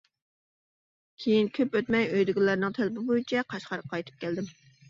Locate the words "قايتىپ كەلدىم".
3.95-4.53